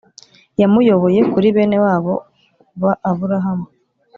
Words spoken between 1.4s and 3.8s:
bene wabo ba Aburahamu